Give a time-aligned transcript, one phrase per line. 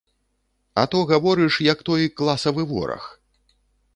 [0.83, 3.03] А то гаворыш, як той класавы вораг.